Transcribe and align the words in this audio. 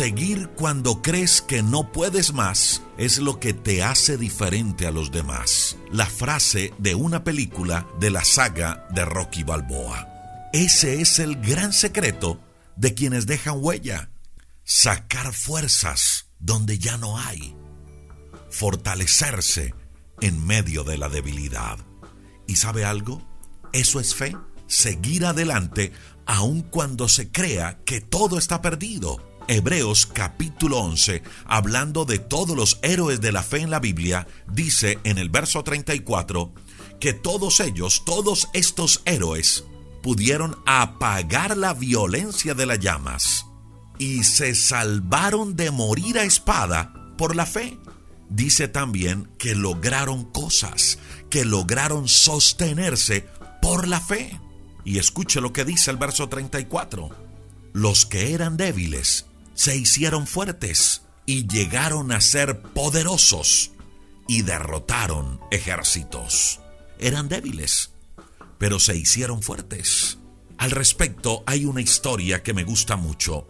Seguir 0.00 0.48
cuando 0.56 1.02
crees 1.02 1.42
que 1.42 1.62
no 1.62 1.92
puedes 1.92 2.32
más 2.32 2.80
es 2.96 3.18
lo 3.18 3.38
que 3.38 3.52
te 3.52 3.82
hace 3.82 4.16
diferente 4.16 4.86
a 4.86 4.90
los 4.90 5.12
demás. 5.12 5.76
La 5.92 6.06
frase 6.06 6.72
de 6.78 6.94
una 6.94 7.22
película 7.22 7.86
de 8.00 8.08
la 8.08 8.24
saga 8.24 8.86
de 8.92 9.04
Rocky 9.04 9.42
Balboa. 9.42 10.08
Ese 10.54 11.02
es 11.02 11.18
el 11.18 11.36
gran 11.36 11.74
secreto 11.74 12.40
de 12.76 12.94
quienes 12.94 13.26
dejan 13.26 13.56
huella. 13.58 14.10
Sacar 14.64 15.34
fuerzas 15.34 16.28
donde 16.38 16.78
ya 16.78 16.96
no 16.96 17.18
hay. 17.18 17.54
Fortalecerse 18.48 19.74
en 20.22 20.46
medio 20.46 20.82
de 20.82 20.96
la 20.96 21.10
debilidad. 21.10 21.78
¿Y 22.46 22.56
sabe 22.56 22.86
algo? 22.86 23.20
Eso 23.74 24.00
es 24.00 24.14
fe. 24.14 24.34
Seguir 24.66 25.26
adelante 25.26 25.92
aun 26.24 26.62
cuando 26.62 27.06
se 27.06 27.30
crea 27.30 27.80
que 27.84 28.00
todo 28.00 28.38
está 28.38 28.62
perdido 28.62 29.29
Hebreos 29.52 30.06
capítulo 30.06 30.78
11, 30.78 31.24
hablando 31.44 32.04
de 32.04 32.20
todos 32.20 32.56
los 32.56 32.78
héroes 32.82 33.20
de 33.20 33.32
la 33.32 33.42
fe 33.42 33.58
en 33.58 33.70
la 33.70 33.80
Biblia, 33.80 34.28
dice 34.46 35.00
en 35.02 35.18
el 35.18 35.28
verso 35.28 35.64
34 35.64 36.52
que 37.00 37.14
todos 37.14 37.58
ellos, 37.58 38.04
todos 38.04 38.48
estos 38.52 39.02
héroes, 39.06 39.64
pudieron 40.04 40.56
apagar 40.66 41.56
la 41.56 41.74
violencia 41.74 42.54
de 42.54 42.64
las 42.64 42.78
llamas 42.78 43.46
y 43.98 44.22
se 44.22 44.54
salvaron 44.54 45.56
de 45.56 45.72
morir 45.72 46.20
a 46.20 46.22
espada 46.22 46.94
por 47.18 47.34
la 47.34 47.44
fe. 47.44 47.76
Dice 48.28 48.68
también 48.68 49.32
que 49.36 49.56
lograron 49.56 50.26
cosas, 50.26 51.00
que 51.28 51.44
lograron 51.44 52.06
sostenerse 52.06 53.26
por 53.60 53.88
la 53.88 54.00
fe. 54.00 54.38
Y 54.84 54.98
escuche 55.00 55.40
lo 55.40 55.52
que 55.52 55.64
dice 55.64 55.90
el 55.90 55.96
verso 55.96 56.28
34. 56.28 57.10
Los 57.72 58.06
que 58.06 58.32
eran 58.32 58.56
débiles 58.56 59.26
se 59.60 59.76
hicieron 59.76 60.26
fuertes 60.26 61.02
y 61.26 61.46
llegaron 61.46 62.12
a 62.12 62.22
ser 62.22 62.62
poderosos 62.62 63.72
y 64.26 64.40
derrotaron 64.40 65.38
ejércitos. 65.50 66.60
Eran 66.98 67.28
débiles, 67.28 67.92
pero 68.56 68.80
se 68.80 68.96
hicieron 68.96 69.42
fuertes. 69.42 70.16
Al 70.56 70.70
respecto 70.70 71.44
hay 71.44 71.66
una 71.66 71.82
historia 71.82 72.42
que 72.42 72.54
me 72.54 72.64
gusta 72.64 72.96
mucho, 72.96 73.46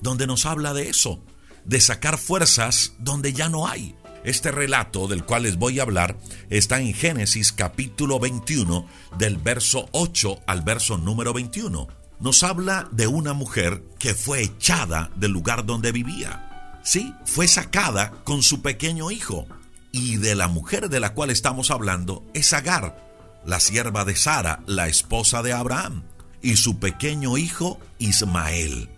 donde 0.00 0.26
nos 0.26 0.44
habla 0.44 0.74
de 0.74 0.88
eso, 0.88 1.22
de 1.64 1.80
sacar 1.80 2.18
fuerzas 2.18 2.94
donde 2.98 3.32
ya 3.32 3.48
no 3.48 3.68
hay. 3.68 3.94
Este 4.24 4.50
relato 4.50 5.06
del 5.06 5.24
cual 5.24 5.44
les 5.44 5.56
voy 5.56 5.78
a 5.78 5.82
hablar 5.82 6.18
está 6.50 6.80
en 6.80 6.92
Génesis 6.94 7.52
capítulo 7.52 8.18
21 8.18 8.88
del 9.18 9.36
verso 9.36 9.88
8 9.92 10.40
al 10.48 10.62
verso 10.62 10.98
número 10.98 11.32
21 11.32 12.03
nos 12.24 12.42
habla 12.42 12.88
de 12.90 13.06
una 13.06 13.34
mujer 13.34 13.84
que 13.98 14.14
fue 14.14 14.40
echada 14.40 15.10
del 15.14 15.30
lugar 15.30 15.66
donde 15.66 15.92
vivía. 15.92 16.80
Sí, 16.82 17.14
fue 17.26 17.46
sacada 17.46 18.12
con 18.24 18.42
su 18.42 18.62
pequeño 18.62 19.10
hijo. 19.10 19.46
Y 19.92 20.16
de 20.16 20.34
la 20.34 20.48
mujer 20.48 20.88
de 20.88 21.00
la 21.00 21.12
cual 21.12 21.28
estamos 21.28 21.70
hablando 21.70 22.24
es 22.32 22.54
Agar, 22.54 22.96
la 23.44 23.60
sierva 23.60 24.06
de 24.06 24.16
Sara, 24.16 24.62
la 24.64 24.88
esposa 24.88 25.42
de 25.42 25.52
Abraham, 25.52 26.02
y 26.40 26.56
su 26.56 26.78
pequeño 26.78 27.36
hijo 27.36 27.78
Ismael, 27.98 28.88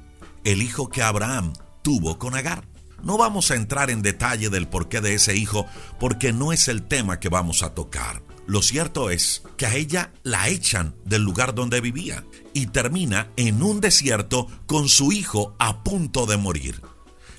el 0.45 0.63
hijo 0.63 0.89
que 0.89 1.03
Abraham 1.03 1.53
tuvo 1.83 2.21
con 2.21 2.37
Agar. 2.37 2.63
No 3.03 3.19
vamos 3.19 3.51
a 3.51 3.57
entrar 3.57 3.91
en 3.91 4.03
detalle 4.03 4.51
del 4.51 4.69
porqué 4.69 5.01
de 5.01 5.15
ese 5.15 5.35
hijo 5.35 5.67
porque 5.99 6.33
no 6.33 6.53
es 6.53 6.69
el 6.69 6.85
tema 6.85 7.19
que 7.19 7.29
vamos 7.29 7.65
a 7.65 7.75
tocar. 7.75 8.23
Lo 8.47 8.63
cierto 8.63 9.11
es 9.11 9.43
que 9.57 9.67
a 9.67 9.75
ella 9.75 10.13
la 10.23 10.49
echan 10.49 10.95
del 11.05 11.23
lugar 11.23 11.55
donde 11.55 11.81
vivía 11.81 12.25
y 12.55 12.67
termina 12.67 13.29
en 13.37 13.61
un 13.63 13.81
desierto 13.81 14.47
con 14.67 14.89
su 14.89 15.11
hijo 15.11 15.57
a 15.59 15.83
punto 15.83 16.27
de 16.27 16.37
morir. 16.37 16.81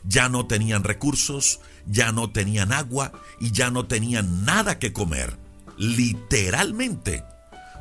Ya 0.04 0.28
no 0.28 0.48
tenían 0.48 0.84
recursos, 0.84 1.62
ya 1.86 2.12
no 2.12 2.32
tenían 2.32 2.74
agua 2.74 3.14
y 3.40 3.52
ya 3.52 3.72
no 3.72 3.88
tenían 3.88 4.44
nada 4.44 4.80
que 4.80 4.92
comer. 4.92 5.38
Literalmente, 5.78 7.24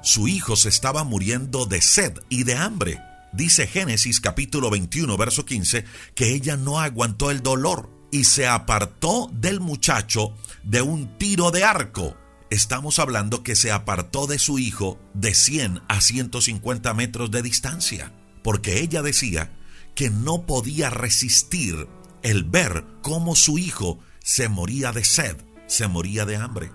su 0.04 0.28
hijo 0.28 0.54
se 0.54 0.68
estaba 0.68 1.02
muriendo 1.02 1.66
de 1.66 1.80
sed 1.80 2.12
y 2.28 2.44
de 2.44 2.54
hambre. 2.54 3.00
Dice 3.32 3.66
Génesis 3.66 4.20
capítulo 4.20 4.70
21, 4.70 5.16
verso 5.16 5.44
15, 5.44 5.84
que 6.14 6.32
ella 6.32 6.56
no 6.56 6.78
aguantó 6.78 7.32
el 7.32 7.42
dolor 7.42 7.90
y 8.12 8.22
se 8.22 8.46
apartó 8.46 9.28
del 9.32 9.58
muchacho 9.58 10.32
de 10.62 10.80
un 10.80 11.18
tiro 11.18 11.50
de 11.50 11.64
arco 11.64 12.16
estamos 12.50 12.98
hablando 12.98 13.42
que 13.42 13.56
se 13.56 13.72
apartó 13.72 14.26
de 14.26 14.38
su 14.38 14.58
hijo 14.58 14.98
de 15.14 15.34
100 15.34 15.82
a 15.88 16.00
150 16.00 16.94
metros 16.94 17.30
de 17.30 17.42
distancia, 17.42 18.12
porque 18.42 18.80
ella 18.80 19.02
decía 19.02 19.56
que 19.94 20.10
no 20.10 20.46
podía 20.46 20.90
resistir 20.90 21.88
el 22.22 22.44
ver 22.44 22.84
cómo 23.02 23.34
su 23.34 23.58
hijo 23.58 23.98
se 24.22 24.48
moría 24.48 24.92
de 24.92 25.04
sed, 25.04 25.36
se 25.66 25.88
moría 25.88 26.24
de 26.24 26.36
hambre. 26.36 26.70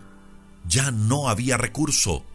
Ya 0.67 0.91
no 0.91 1.29
había 1.29 1.57
recurso. 1.57 2.25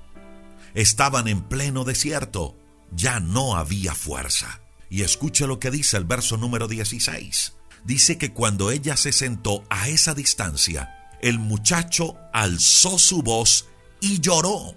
Estaban 0.74 1.28
en 1.28 1.42
pleno 1.42 1.84
desierto. 1.84 2.56
Ya 2.92 3.20
no 3.20 3.56
había 3.56 3.94
fuerza. 3.94 4.60
Y 4.88 5.02
escuche 5.02 5.46
lo 5.46 5.58
que 5.58 5.70
dice 5.70 5.96
el 5.96 6.04
verso 6.04 6.36
número 6.36 6.68
16. 6.68 7.54
Dice 7.84 8.18
que 8.18 8.32
cuando 8.32 8.70
ella 8.70 8.96
se 8.96 9.12
sentó 9.12 9.64
a 9.70 9.88
esa 9.88 10.14
distancia, 10.14 10.95
el 11.20 11.38
muchacho 11.38 12.16
alzó 12.32 12.98
su 12.98 13.22
voz 13.22 13.66
y 14.00 14.20
lloró. 14.20 14.74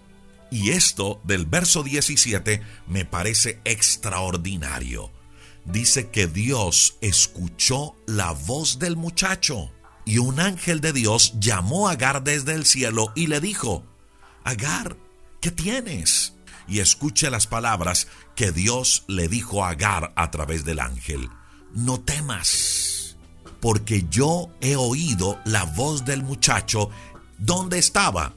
Y 0.52 0.72
esto 0.72 1.22
del 1.24 1.46
verso 1.46 1.84
17 1.84 2.62
me 2.88 3.06
parece 3.06 3.62
extraordinario. 3.66 5.12
Dice 5.66 6.10
que 6.10 6.28
Dios 6.28 6.98
escuchó 7.02 7.96
la 8.08 8.32
voz 8.32 8.80
del 8.80 8.96
muchacho 8.96 9.72
y 10.06 10.18
un 10.18 10.40
ángel 10.40 10.82
de 10.82 10.94
Dios 10.94 11.34
llamó 11.40 11.88
a 11.88 11.92
Agar 11.92 12.24
desde 12.24 12.54
el 12.54 12.66
cielo 12.66 13.12
y 13.16 13.28
le 13.28 13.40
dijo, 13.40 13.86
Agar, 14.44 14.98
¿qué 15.42 15.52
tienes? 15.52 16.34
Y 16.68 16.80
escuche 16.80 17.30
las 17.30 17.46
palabras 17.46 18.08
que 18.36 18.52
Dios 18.52 19.04
le 19.08 19.28
dijo 19.28 19.64
a 19.64 19.70
Agar 19.70 20.14
a 20.16 20.32
través 20.32 20.66
del 20.66 20.80
ángel. 20.80 21.30
No 21.74 22.00
temas 22.00 22.99
porque 23.60 24.06
yo 24.10 24.50
he 24.62 24.76
oído 24.76 25.40
la 25.46 25.66
voz 25.66 26.06
del 26.06 26.24
muchacho 26.24 26.90
donde 27.38 27.78
estaba, 27.78 28.36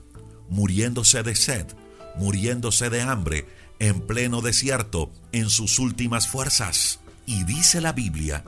muriéndose 0.48 1.22
de 1.22 1.34
sed, 1.34 1.66
muriéndose 2.16 2.90
de 2.90 3.02
hambre, 3.02 3.46
en 3.78 4.00
pleno 4.00 4.40
desierto, 4.40 5.10
en 5.32 5.50
sus 5.50 5.78
últimas 5.78 6.28
fuerzas. 6.28 7.00
Y 7.26 7.44
dice 7.44 7.80
la 7.80 7.92
Biblia 7.92 8.44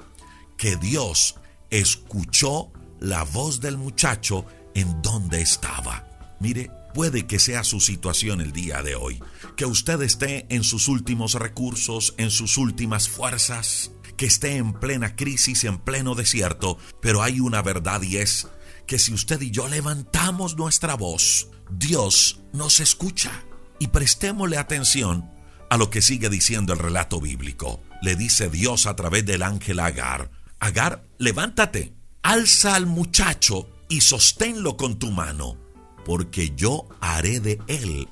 que 0.57 0.77
Dios 0.77 1.37
escuchó 1.71 2.71
la 3.01 3.25
voz 3.25 3.61
del 3.61 3.77
muchacho 3.77 4.47
en 4.75 5.03
donde 5.03 5.41
estaba. 5.41 6.09
Mire, 6.41 6.71
puede 6.95 7.27
que 7.27 7.39
sea 7.39 7.65
su 7.65 7.81
situación 7.81 8.41
el 8.41 8.53
día 8.53 8.83
de 8.83 8.95
hoy, 8.95 9.23
que 9.57 9.67
usted 9.67 10.01
esté 10.03 10.47
en 10.49 10.63
sus 10.63 10.89
últimos 10.89 11.35
recursos, 11.35 12.15
en 12.19 12.31
sus 12.31 12.57
últimas 12.57 13.09
fuerzas, 13.09 13.91
esté 14.25 14.57
en 14.57 14.73
plena 14.73 15.17
crisis, 15.17 15.65
en 15.65 15.79
pleno 15.79 16.15
desierto, 16.15 16.79
pero 17.01 17.23
hay 17.23 17.41
una 17.41 17.63
verdad 17.63 18.03
y 18.03 18.19
es 18.19 18.49
que 18.87 18.99
si 18.99 19.13
usted 19.13 19.41
y 19.41 19.51
yo 19.51 19.69
levantamos 19.69 20.57
nuestra 20.57 20.95
voz, 20.95 21.49
Dios 21.71 22.41
nos 22.53 22.81
escucha. 22.81 23.33
Y 23.79 23.89
prestémosle 23.89 24.57
atención 24.57 25.31
a 25.71 25.77
lo 25.77 25.91
que 25.91 26.03
sigue 26.03 26.29
diciendo 26.29 26.73
el 26.73 26.79
relato 26.79 27.21
bíblico. 27.21 27.83
Le 28.03 28.17
dice 28.17 28.49
Dios 28.49 28.87
a 28.87 28.97
través 28.97 29.27
del 29.27 29.43
ángel 29.43 29.81
Agar, 29.81 30.31
Agar, 30.61 31.05
levántate, 31.19 31.95
alza 32.23 32.75
al 32.75 32.87
muchacho 32.87 33.69
y 33.89 34.01
sosténlo 34.01 34.77
con 34.77 34.99
tu 34.99 35.11
mano, 35.11 35.57
porque 36.05 36.53
yo 36.57 36.89
haré 37.01 37.41
de 37.41 37.59
él 37.67 38.09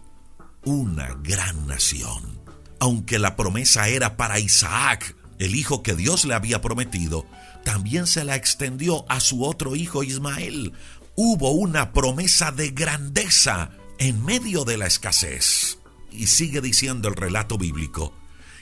una 0.64 1.14
gran 1.22 1.66
nación. 1.66 2.40
Aunque 2.80 3.18
la 3.18 3.36
promesa 3.36 3.88
era 3.88 4.16
para 4.16 4.38
Isaac, 4.38 5.16
el 5.42 5.56
hijo 5.56 5.82
que 5.82 5.96
Dios 5.96 6.24
le 6.24 6.34
había 6.34 6.60
prometido, 6.60 7.26
también 7.64 8.06
se 8.06 8.24
la 8.24 8.36
extendió 8.36 9.04
a 9.10 9.18
su 9.18 9.44
otro 9.44 9.74
hijo 9.74 10.04
Ismael. 10.04 10.72
Hubo 11.16 11.50
una 11.50 11.92
promesa 11.92 12.52
de 12.52 12.70
grandeza 12.70 13.70
en 13.98 14.24
medio 14.24 14.64
de 14.64 14.76
la 14.76 14.86
escasez. 14.86 15.78
Y 16.12 16.28
sigue 16.28 16.60
diciendo 16.60 17.08
el 17.08 17.16
relato 17.16 17.58
bíblico 17.58 18.14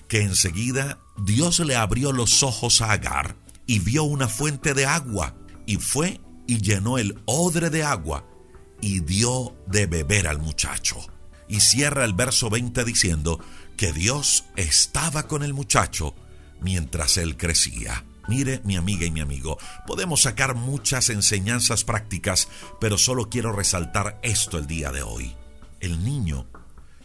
que 0.08 0.22
enseguida 0.22 0.98
Dios 1.18 1.60
le 1.60 1.76
abrió 1.76 2.12
los 2.12 2.42
ojos 2.42 2.80
a 2.80 2.92
Agar 2.92 3.36
y 3.66 3.78
vio 3.80 4.04
una 4.04 4.28
fuente 4.28 4.72
de 4.72 4.86
agua 4.86 5.36
y 5.66 5.76
fue 5.76 6.20
y 6.46 6.62
llenó 6.62 6.96
el 6.96 7.20
odre 7.26 7.70
de 7.70 7.84
agua 7.84 8.26
y 8.80 9.00
dio 9.00 9.54
de 9.66 9.86
beber 9.86 10.26
al 10.26 10.38
muchacho. 10.38 10.96
Y 11.46 11.60
cierra 11.60 12.04
el 12.04 12.14
verso 12.14 12.48
20 12.48 12.84
diciendo 12.84 13.38
que 13.76 13.92
Dios 13.92 14.44
estaba 14.56 15.24
con 15.24 15.42
el 15.42 15.52
muchacho 15.52 16.14
mientras 16.60 17.16
él 17.16 17.36
crecía. 17.36 18.04
Mire, 18.28 18.60
mi 18.64 18.76
amiga 18.76 19.04
y 19.06 19.10
mi 19.10 19.20
amigo, 19.20 19.58
podemos 19.86 20.22
sacar 20.22 20.54
muchas 20.54 21.10
enseñanzas 21.10 21.84
prácticas, 21.84 22.48
pero 22.80 22.96
solo 22.96 23.28
quiero 23.28 23.52
resaltar 23.52 24.20
esto 24.22 24.58
el 24.58 24.66
día 24.66 24.92
de 24.92 25.02
hoy. 25.02 25.34
El 25.80 26.04
niño 26.04 26.46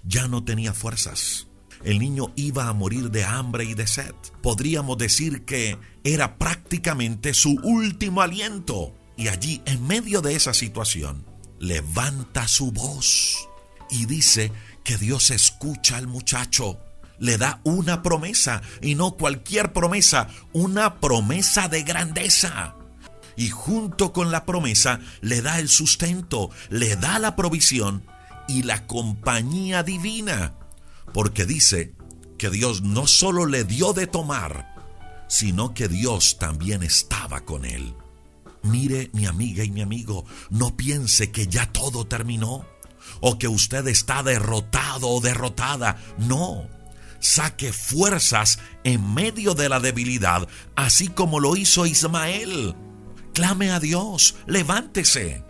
ya 0.04 0.28
no 0.28 0.44
tenía 0.44 0.74
fuerzas. 0.74 1.48
El 1.84 2.00
niño 2.00 2.31
iba 2.36 2.68
a 2.68 2.74
morir 2.74 3.12
de 3.12 3.24
hambre 3.24 3.66
y 3.66 3.74
de 3.74 3.88
sed. 3.88 4.13
Podríamos 4.42 4.98
decir 4.98 5.46
que 5.46 5.78
era 6.04 6.38
prácticamente 6.38 7.34
su 7.34 7.60
último 7.63 8.22
aliento. 8.22 8.96
Y 9.18 9.28
allí, 9.30 9.62
en 9.66 9.86
medio 9.88 10.22
de 10.22 10.36
esa 10.36 10.54
situación, 10.54 11.25
levanta 11.60 12.48
su 12.48 12.72
voz 12.72 13.48
y 13.90 14.06
dice 14.06 14.52
que 14.84 14.98
Dios 14.98 15.31
escucha 15.31 15.98
al 15.98 16.07
muchacho. 16.07 16.80
Le 17.19 17.38
da 17.38 17.62
una 17.63 18.01
promesa 18.01 18.62
y 18.81 18.95
no 18.95 19.12
cualquier 19.12 19.73
promesa, 19.73 20.27
una 20.53 21.00
promesa 21.00 21.67
de 21.67 21.83
grandeza. 21.83 22.75
Y 23.38 23.50
junto 23.50 24.13
con 24.13 24.31
la 24.31 24.45
promesa 24.45 25.00
le 25.21 25.41
da 25.41 25.59
el 25.59 25.69
sustento, 25.69 26.50
le 26.69 26.95
da 26.95 27.19
la 27.19 27.35
provisión 27.35 28.06
y 28.47 28.63
la 28.63 28.88
compañía 28.88 29.83
divina. 29.83 30.53
Porque 31.13 31.45
dice 31.45 31.94
que 32.38 32.50
Dios 32.50 32.81
no 32.81 33.07
solo 33.07 33.45
le 33.45 33.63
dio 33.63 33.94
de 33.94 34.07
tomar, 34.07 34.75
sino 35.27 35.73
que 35.73 35.88
Dios 35.88 36.38
también 36.38 36.83
estaba 36.83 37.41
con 37.41 37.65
él. 37.65 37.95
Mire, 38.63 39.09
mi 39.13 39.25
amiga 39.25 39.63
y 39.63 39.71
mi 39.71 39.81
amigo, 39.81 40.25
no 40.50 40.75
piense 40.75 41.31
que 41.31 41.47
ya 41.47 41.71
todo 41.71 42.07
terminó 42.07 42.65
o 43.21 43.38
que 43.38 43.47
usted 43.47 43.88
está 43.88 44.23
derrotado 44.23 45.09
o 45.09 45.21
derrotada. 45.21 45.97
No. 46.18 46.68
Saque 47.25 47.74
fuerzas 47.74 48.60
en 48.83 49.16
medio 49.16 49.56
de 49.56 49.68
la 49.68 49.80
debilidad, 49.80 50.48
así 50.75 51.07
como 51.07 51.39
lo 51.39 51.56
hizo 51.56 51.88
Ismael. 51.88 52.75
Clame 53.33 53.72
a 53.72 53.80
Dios, 53.80 54.36
levántese. 54.45 55.44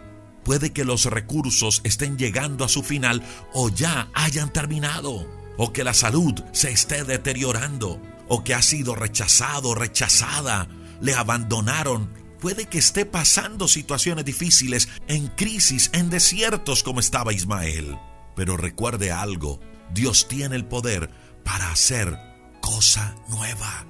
Puede 0.46 0.72
que 0.72 0.86
los 0.86 1.04
recursos 1.04 1.82
estén 1.84 2.18
llegando 2.18 2.64
a 2.64 2.70
su 2.70 2.82
final 2.82 3.22
o 3.54 3.68
ya 3.68 4.08
hayan 4.14 4.54
terminado, 4.54 5.28
o 5.58 5.74
que 5.74 5.84
la 5.84 5.94
salud 5.94 6.42
se 6.54 6.72
esté 6.72 7.04
deteriorando, 7.04 8.02
o 8.30 8.46
que 8.46 8.54
ha 8.54 8.62
sido 8.62 8.96
rechazado, 8.96 9.76
rechazada, 9.76 10.70
le 11.02 11.14
abandonaron. 11.14 12.10
Puede 12.40 12.68
que 12.68 12.78
esté 12.78 13.06
pasando 13.06 13.68
situaciones 13.68 14.24
difíciles, 14.24 14.88
en 15.10 15.28
crisis, 15.28 15.90
en 15.92 16.10
desiertos 16.10 16.84
como 16.84 17.02
estaba 17.02 17.34
Ismael. 17.34 17.98
Pero 18.34 18.56
recuerde 18.56 19.12
algo, 19.12 19.60
Dios 19.94 20.30
tiene 20.30 20.56
el 20.56 20.64
poder 20.64 21.26
para 21.46 21.72
hacer 21.72 22.20
cosa 22.60 23.16
nueva. 23.30 23.86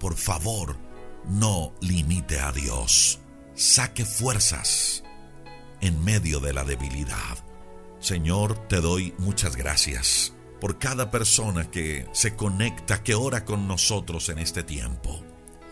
Por 0.00 0.16
favor, 0.16 0.78
no 1.26 1.74
limite 1.82 2.40
a 2.40 2.52
Dios. 2.52 3.18
Saque 3.54 4.06
fuerzas 4.06 5.02
en 5.82 6.02
medio 6.02 6.40
de 6.40 6.54
la 6.54 6.64
debilidad. 6.64 7.44
Señor, 8.00 8.56
te 8.68 8.80
doy 8.80 9.12
muchas 9.18 9.56
gracias 9.56 10.32
por 10.60 10.78
cada 10.78 11.10
persona 11.10 11.70
que 11.70 12.06
se 12.12 12.36
conecta, 12.36 13.02
que 13.02 13.14
ora 13.14 13.44
con 13.44 13.68
nosotros 13.68 14.28
en 14.28 14.38
este 14.38 14.62
tiempo. 14.62 15.20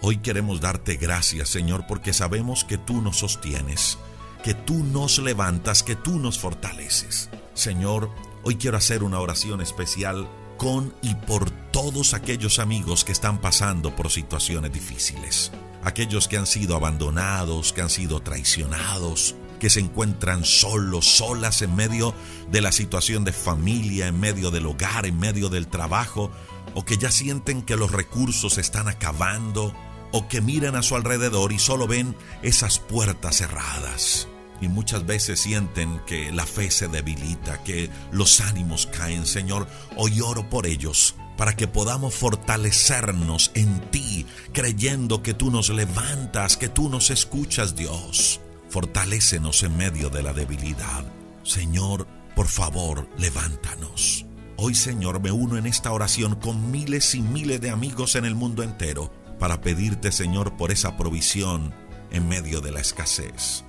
Hoy 0.03 0.19
queremos 0.19 0.61
darte 0.61 0.97
gracias, 0.97 1.49
Señor, 1.49 1.87
porque 1.87 2.13
sabemos 2.13 2.65
que 2.65 2.79
tú 2.79 3.01
nos 3.01 3.19
sostienes, 3.19 3.99
que 4.43 4.55
tú 4.55 4.85
nos 4.85 5.19
levantas, 5.19 5.83
que 5.83 5.97
tú 5.97 6.19
nos 6.19 6.39
fortaleces. 6.39 7.31
Señor, 7.55 8.11
hoy 8.43 8.57
quiero 8.57 8.77
hacer 8.77 9.03
una 9.03 9.21
oración 9.21 9.61
especial 9.61 10.29
con 10.57 10.95
y 11.03 11.15
por 11.15 11.51
todos 11.51 12.15
aquellos 12.15 12.59
amigos 12.59 13.05
que 13.05 13.13
están 13.13 13.41
pasando 13.41 13.95
por 13.95 14.11
situaciones 14.11 14.73
difíciles, 14.73 15.53
aquellos 15.85 16.29
que 16.29 16.37
han 16.37 16.47
sido 16.47 16.77
abandonados, 16.77 17.73
que 17.73 17.83
han 17.83 17.91
sido 17.91 18.21
traicionados, 18.21 19.35
que 19.61 19.71
se 19.71 19.81
encuentran 19.81 20.45
solos, 20.45 21.07
solas 21.07 21.63
en 21.63 21.75
medio 21.75 22.15
de 22.51 22.61
la 22.61 22.73
situación 22.73 23.25
de 23.25 23.33
familia, 23.33 24.07
en 24.07 24.19
medio 24.19 24.51
del 24.51 24.67
hogar, 24.67 25.07
en 25.07 25.19
medio 25.19 25.49
del 25.49 25.69
trabajo, 25.69 26.31
o 26.75 26.85
que 26.85 26.99
ya 26.99 27.11
sienten 27.11 27.63
que 27.63 27.77
los 27.77 27.93
recursos 27.93 28.59
están 28.59 28.89
acabando, 28.89 29.75
o 30.13 30.29
que 30.29 30.41
miran 30.41 30.77
a 30.77 30.83
su 30.83 30.97
alrededor 30.97 31.53
y 31.53 31.59
solo 31.59 31.87
ven 31.87 32.17
esas 32.43 32.79
puertas 32.79 33.37
cerradas 33.37 34.29
y 34.61 34.69
muchas 34.69 35.07
veces 35.07 35.41
sienten 35.41 36.01
que 36.07 36.33
la 36.33 36.47
fe 36.47 36.71
se 36.71 36.89
debilita, 36.89 37.63
que 37.63 37.91
los 38.11 38.41
ánimos 38.41 38.87
caen, 38.87 39.27
Señor. 39.27 39.67
Hoy 39.97 40.21
oro 40.21 40.49
por 40.49 40.67
ellos 40.67 41.15
para 41.37 41.55
que 41.55 41.69
podamos 41.69 42.15
fortalecernos 42.15 43.51
en 43.55 43.81
ti, 43.91 44.27
creyendo 44.53 45.23
que 45.23 45.35
tú 45.35 45.51
nos 45.51 45.69
levantas, 45.69 46.57
que 46.57 46.69
tú 46.69 46.89
nos 46.89 47.11
escuchas, 47.11 47.77
Dios. 47.77 48.41
Fortalécenos 48.69 49.63
en 49.63 49.77
medio 49.77 50.09
de 50.09 50.23
la 50.23 50.33
debilidad. 50.33 51.05
Señor, 51.43 52.07
por 52.35 52.49
favor, 52.49 53.09
levántanos. 53.19 54.25
Hoy, 54.57 54.75
Señor, 54.75 55.21
me 55.21 55.31
uno 55.31 55.59
en 55.59 55.67
esta 55.67 55.93
oración 55.93 56.37
con 56.37 56.71
miles 56.71 57.15
y 57.15 57.21
miles 57.21 57.61
de 57.61 57.71
amigos 57.71 58.17
en 58.17 58.25
el 58.25 58.35
mundo 58.35 58.63
entero 58.63 59.13
para 59.39 59.61
pedirte, 59.61 60.13
Señor, 60.13 60.57
por 60.57 60.73
esa 60.73 60.97
provisión 60.97 61.75
en 62.11 62.27
medio 62.27 62.63
de 62.63 62.73
la 62.73 62.81
escasez 62.81 63.66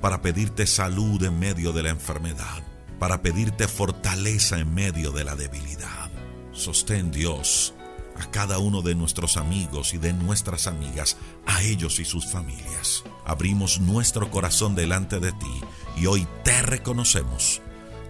para 0.00 0.22
pedirte 0.22 0.66
salud 0.66 1.22
en 1.22 1.38
medio 1.38 1.72
de 1.72 1.82
la 1.82 1.90
enfermedad, 1.90 2.62
para 2.98 3.22
pedirte 3.22 3.68
fortaleza 3.68 4.58
en 4.58 4.74
medio 4.74 5.12
de 5.12 5.24
la 5.24 5.36
debilidad. 5.36 6.10
Sostén 6.52 7.10
Dios 7.10 7.74
a 8.20 8.30
cada 8.30 8.58
uno 8.58 8.82
de 8.82 8.94
nuestros 8.94 9.36
amigos 9.36 9.94
y 9.94 9.98
de 9.98 10.12
nuestras 10.12 10.66
amigas, 10.66 11.16
a 11.46 11.62
ellos 11.62 11.98
y 12.00 12.04
sus 12.04 12.26
familias. 12.26 13.02
Abrimos 13.24 13.80
nuestro 13.80 14.30
corazón 14.30 14.74
delante 14.74 15.20
de 15.20 15.32
ti 15.32 15.60
y 15.96 16.06
hoy 16.06 16.26
te 16.44 16.60
reconocemos 16.62 17.62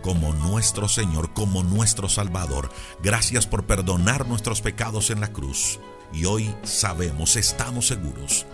como 0.02 0.32
nuestro 0.32 0.88
Señor, 0.88 1.32
como 1.32 1.62
nuestro 1.62 2.08
Salvador. 2.08 2.70
Gracias 3.02 3.46
por 3.46 3.66
perdonar 3.66 4.26
nuestros 4.26 4.62
pecados 4.62 5.10
en 5.10 5.20
la 5.20 5.32
cruz. 5.32 5.78
Y 6.12 6.24
hoy 6.24 6.52
sabemos, 6.64 7.36
estamos 7.36 7.86
seguros, 7.86 8.46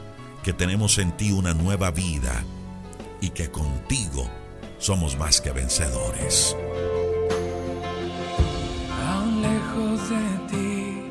que 0.42 0.52
tenemos 0.52 0.98
en 0.98 1.16
ti 1.16 1.32
una 1.32 1.54
nueva 1.54 1.90
vida 1.90 2.44
y 3.20 3.30
que 3.30 3.50
contigo 3.50 4.28
somos 4.78 5.16
más 5.18 5.40
que 5.40 5.52
vencedores. 5.52 6.56
lejos 9.42 10.10
de 10.10 10.26
ti, 10.50 11.08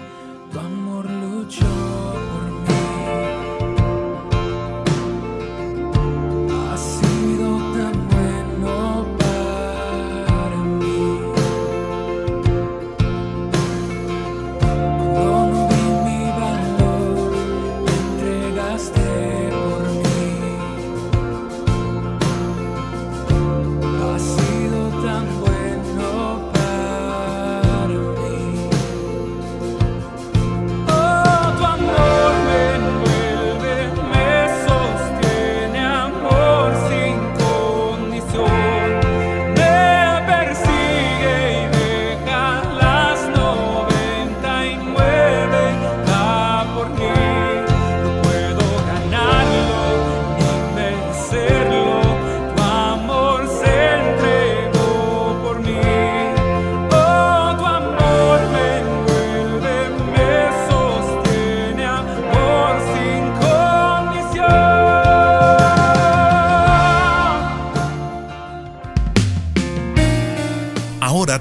tu 0.51 0.59
amor 0.59 1.09
luchó. 1.09 1.84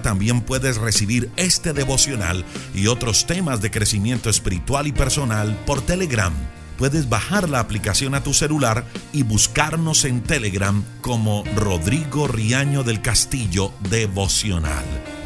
También 0.03 0.43
puedes 0.43 0.77
recibir 0.77 1.31
este 1.37 1.73
devocional 1.73 2.45
y 2.75 2.89
otros 2.89 3.27
temas 3.27 3.63
de 3.63 3.71
crecimiento 3.71 4.29
espiritual 4.29 4.87
y 4.87 4.93
personal 4.93 5.57
por 5.65 5.81
Telegram. 5.81 6.35
Puedes 6.77 7.09
bajar 7.09 7.49
la 7.49 7.61
aplicación 7.61 8.15
a 8.15 8.23
tu 8.23 8.35
celular 8.35 8.85
y 9.13 9.23
buscarnos 9.23 10.05
en 10.05 10.23
Telegram 10.23 10.85
como 11.01 11.45
Rodrigo 11.57 12.29
Riaño 12.29 12.83
del 12.83 13.01
Castillo 13.01 13.73
Devocional. 13.89 14.85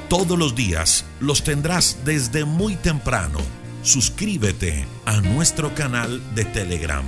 Todos 0.09 0.39
los 0.39 0.55
días 0.55 1.05
los 1.19 1.43
tendrás 1.43 1.99
desde 2.05 2.45
muy 2.45 2.77
temprano. 2.77 3.41
Suscríbete 3.83 4.87
a 5.05 5.21
nuestro 5.21 5.75
canal 5.75 6.23
de 6.37 6.45
Telegram. 6.45 7.05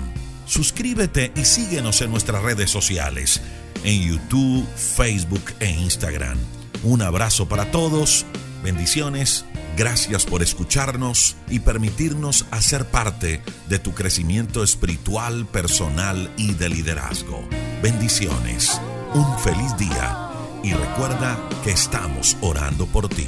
Suscríbete 0.46 1.32
y 1.36 1.44
síguenos 1.44 2.00
en 2.00 2.10
nuestras 2.10 2.42
redes 2.42 2.70
sociales, 2.70 3.40
en 3.84 4.02
YouTube, 4.02 4.66
Facebook 4.74 5.44
e 5.60 5.70
Instagram. 5.70 6.59
Un 6.82 7.02
abrazo 7.02 7.48
para 7.48 7.70
todos 7.70 8.26
Bendiciones, 8.62 9.46
gracias 9.76 10.26
por 10.26 10.42
escucharnos 10.42 11.36
y 11.48 11.60
permitirnos 11.60 12.44
hacer 12.50 12.84
parte 12.86 13.42
de 13.68 13.78
tu 13.78 13.94
crecimiento 13.94 14.62
espiritual, 14.62 15.46
personal 15.46 16.30
y 16.36 16.52
de 16.52 16.68
liderazgo. 16.68 17.48
Bendiciones, 17.82 18.78
un 19.14 19.38
feliz 19.38 19.76
día 19.78 20.30
y 20.62 20.74
recuerda 20.74 21.38
que 21.64 21.70
estamos 21.70 22.36
orando 22.42 22.86
por 22.86 23.08
ti. 23.08 23.26